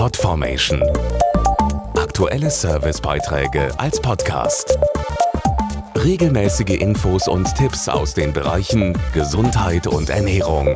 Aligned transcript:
Podformation. 0.00 0.82
Aktuelle 1.94 2.48
Servicebeiträge 2.50 3.68
als 3.78 4.00
Podcast. 4.00 4.78
Regelmäßige 5.94 6.80
Infos 6.80 7.28
und 7.28 7.54
Tipps 7.54 7.86
aus 7.86 8.14
den 8.14 8.32
Bereichen 8.32 8.96
Gesundheit 9.12 9.86
und 9.86 10.08
Ernährung. 10.08 10.68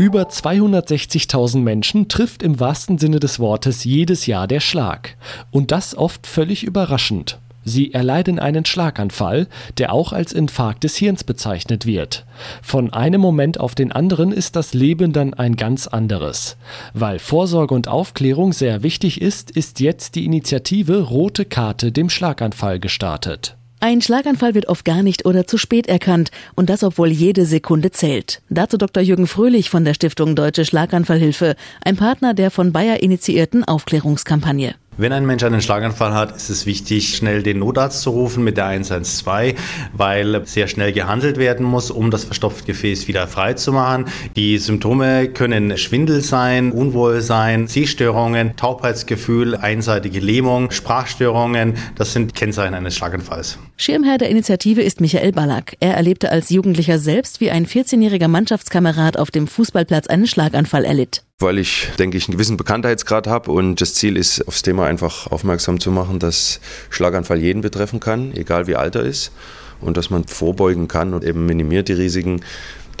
Über 0.00 0.24
260.000 0.24 1.58
Menschen 1.60 2.08
trifft 2.08 2.42
im 2.42 2.58
wahrsten 2.58 2.98
Sinne 2.98 3.20
des 3.20 3.38
Wortes 3.38 3.84
jedes 3.84 4.26
Jahr 4.26 4.48
der 4.48 4.58
Schlag. 4.58 5.16
Und 5.52 5.70
das 5.70 5.96
oft 5.96 6.26
völlig 6.26 6.64
überraschend. 6.64 7.38
Sie 7.70 7.94
erleiden 7.94 8.40
einen 8.40 8.64
Schlaganfall, 8.64 9.46
der 9.78 9.92
auch 9.92 10.12
als 10.12 10.32
Infarkt 10.32 10.82
des 10.82 10.96
Hirns 10.96 11.22
bezeichnet 11.22 11.86
wird. 11.86 12.26
Von 12.62 12.92
einem 12.92 13.20
Moment 13.20 13.60
auf 13.60 13.76
den 13.76 13.92
anderen 13.92 14.32
ist 14.32 14.56
das 14.56 14.74
Leben 14.74 15.12
dann 15.12 15.34
ein 15.34 15.54
ganz 15.54 15.86
anderes. 15.86 16.56
Weil 16.94 17.20
Vorsorge 17.20 17.74
und 17.74 17.86
Aufklärung 17.86 18.52
sehr 18.52 18.82
wichtig 18.82 19.20
ist, 19.20 19.52
ist 19.52 19.78
jetzt 19.78 20.16
die 20.16 20.24
Initiative 20.24 21.02
Rote 21.04 21.44
Karte 21.44 21.92
dem 21.92 22.10
Schlaganfall 22.10 22.80
gestartet. 22.80 23.56
Ein 23.82 24.02
Schlaganfall 24.02 24.54
wird 24.54 24.68
oft 24.68 24.84
gar 24.84 25.02
nicht 25.02 25.24
oder 25.24 25.46
zu 25.46 25.56
spät 25.56 25.86
erkannt 25.86 26.30
und 26.54 26.68
das 26.68 26.82
obwohl 26.82 27.08
jede 27.08 27.46
Sekunde 27.46 27.92
zählt. 27.92 28.42
Dazu 28.50 28.76
Dr. 28.76 29.02
Jürgen 29.02 29.26
Fröhlich 29.26 29.70
von 29.70 29.86
der 29.86 29.94
Stiftung 29.94 30.36
Deutsche 30.36 30.66
Schlaganfallhilfe, 30.66 31.54
ein 31.82 31.96
Partner 31.96 32.34
der 32.34 32.50
von 32.50 32.72
Bayer 32.72 33.02
initiierten 33.02 33.64
Aufklärungskampagne. 33.64 34.74
Wenn 34.96 35.12
ein 35.12 35.24
Mensch 35.24 35.42
einen 35.44 35.62
Schlaganfall 35.62 36.12
hat, 36.12 36.36
ist 36.36 36.50
es 36.50 36.66
wichtig, 36.66 37.16
schnell 37.16 37.42
den 37.42 37.58
Notarzt 37.60 38.02
zu 38.02 38.10
rufen 38.10 38.44
mit 38.44 38.58
der 38.58 38.66
112, 38.66 39.54
weil 39.94 40.42
sehr 40.44 40.68
schnell 40.68 40.92
gehandelt 40.92 41.38
werden 41.38 41.64
muss, 41.64 41.90
um 41.90 42.10
das 42.10 42.24
verstopfte 42.24 42.66
Gefäß 42.66 43.08
wieder 43.08 43.26
frei 43.26 43.54
zu 43.54 43.72
machen. 43.72 44.06
Die 44.36 44.58
Symptome 44.58 45.28
können 45.28 45.78
Schwindel 45.78 46.20
sein, 46.20 46.70
Unwohlsein, 46.70 47.66
Sehstörungen, 47.66 48.56
Taubheitsgefühl, 48.56 49.56
einseitige 49.56 50.20
Lähmung, 50.20 50.70
Sprachstörungen. 50.70 51.78
Das 51.94 52.12
sind 52.12 52.34
Kennzeichen 52.34 52.74
eines 52.74 52.94
Schlaganfalls. 52.94 53.58
Schirmherr 53.78 54.18
der 54.18 54.28
Initiative 54.28 54.82
ist 54.82 55.00
Michael 55.00 55.32
Ballack. 55.32 55.78
Er 55.80 55.94
erlebte 55.94 56.30
als 56.30 56.50
Jugendlicher 56.50 56.98
selbst, 56.98 57.40
wie 57.40 57.50
ein 57.50 57.64
14-jähriger 57.64 58.28
Mannschaftskamerad 58.28 59.16
auf 59.16 59.30
dem 59.30 59.46
Fußballplatz 59.46 60.08
einen 60.08 60.26
Schlaganfall 60.26 60.84
erlitt 60.84 61.22
weil 61.40 61.58
ich, 61.58 61.88
denke 61.98 62.16
ich, 62.16 62.28
einen 62.28 62.34
gewissen 62.34 62.56
Bekanntheitsgrad 62.56 63.26
habe 63.26 63.50
und 63.50 63.80
das 63.80 63.94
Ziel 63.94 64.16
ist, 64.16 64.46
aufs 64.46 64.62
Thema 64.62 64.86
einfach 64.86 65.26
aufmerksam 65.28 65.80
zu 65.80 65.90
machen, 65.90 66.18
dass 66.18 66.60
Schlaganfall 66.90 67.38
jeden 67.38 67.62
betreffen 67.62 67.98
kann, 67.98 68.32
egal 68.34 68.66
wie 68.66 68.76
alt 68.76 68.94
er 68.94 69.02
ist 69.02 69.32
und 69.80 69.96
dass 69.96 70.10
man 70.10 70.24
vorbeugen 70.24 70.88
kann 70.88 71.14
und 71.14 71.24
eben 71.24 71.46
minimiert 71.46 71.88
die 71.88 71.94
Risiken, 71.94 72.42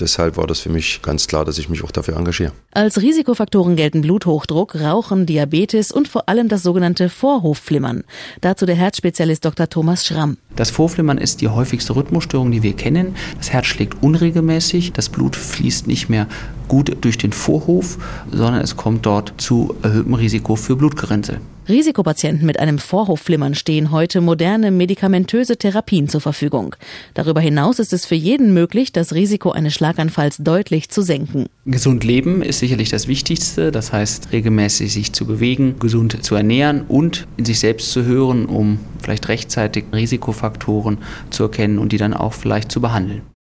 Deshalb 0.00 0.36
war 0.36 0.46
das 0.46 0.60
für 0.60 0.70
mich 0.70 1.02
ganz 1.02 1.26
klar, 1.26 1.44
dass 1.44 1.58
ich 1.58 1.68
mich 1.68 1.84
auch 1.84 1.90
dafür 1.90 2.16
engagiere. 2.16 2.52
Als 2.72 3.00
Risikofaktoren 3.00 3.76
gelten 3.76 4.00
Bluthochdruck, 4.00 4.74
Rauchen, 4.76 5.26
Diabetes 5.26 5.92
und 5.92 6.08
vor 6.08 6.28
allem 6.28 6.48
das 6.48 6.62
sogenannte 6.62 7.08
Vorhofflimmern. 7.08 8.04
Dazu 8.40 8.64
der 8.64 8.76
Herzspezialist 8.76 9.44
Dr. 9.44 9.68
Thomas 9.68 10.06
Schramm. 10.06 10.38
Das 10.56 10.70
Vorflimmern 10.70 11.18
ist 11.18 11.42
die 11.42 11.48
häufigste 11.48 11.94
Rhythmusstörung, 11.94 12.50
die 12.50 12.62
wir 12.62 12.74
kennen. 12.74 13.14
Das 13.36 13.50
Herz 13.50 13.66
schlägt 13.66 14.02
unregelmäßig, 14.02 14.92
das 14.92 15.08
Blut 15.08 15.36
fließt 15.36 15.86
nicht 15.86 16.08
mehr 16.08 16.26
gut 16.68 16.96
durch 17.00 17.18
den 17.18 17.32
Vorhof, 17.32 17.98
sondern 18.30 18.62
es 18.62 18.76
kommt 18.76 19.04
dort 19.04 19.34
zu 19.38 19.74
erhöhtem 19.82 20.14
Risiko 20.14 20.56
für 20.56 20.76
Blutgerinnsel. 20.76 21.40
Risikopatienten 21.70 22.44
mit 22.44 22.58
einem 22.58 22.78
Vorhofflimmern 22.78 23.54
stehen 23.54 23.90
heute 23.90 24.20
moderne 24.20 24.70
medikamentöse 24.70 25.56
Therapien 25.56 26.08
zur 26.08 26.20
Verfügung. 26.20 26.76
Darüber 27.14 27.40
hinaus 27.40 27.78
ist 27.78 27.92
es 27.92 28.04
für 28.04 28.14
jeden 28.14 28.52
möglich, 28.52 28.92
das 28.92 29.14
Risiko 29.14 29.52
eines 29.52 29.72
Schlaganfalls 29.74 30.38
deutlich 30.38 30.90
zu 30.90 31.02
senken. 31.02 31.46
Gesund 31.64 32.04
leben 32.04 32.42
ist 32.42 32.58
sicherlich 32.58 32.90
das 32.90 33.08
Wichtigste, 33.08 33.70
das 33.70 33.92
heißt 33.92 34.32
regelmäßig 34.32 34.92
sich 34.92 35.12
zu 35.12 35.24
bewegen, 35.24 35.76
gesund 35.78 36.22
zu 36.24 36.34
ernähren 36.34 36.82
und 36.88 37.26
in 37.36 37.44
sich 37.44 37.60
selbst 37.60 37.92
zu 37.92 38.04
hören, 38.04 38.46
um 38.46 38.80
vielleicht 39.02 39.28
rechtzeitig 39.28 39.84
Risikofaktoren 39.92 40.98
zu 41.30 41.44
erkennen 41.44 41.78
und 41.78 41.92
die 41.92 41.98
dann 41.98 42.14
auch 42.14 42.34
vielleicht 42.34 42.70
zu 42.70 42.80
behandeln. 42.80 43.22